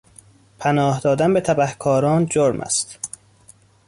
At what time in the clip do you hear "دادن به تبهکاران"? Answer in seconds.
0.99-2.25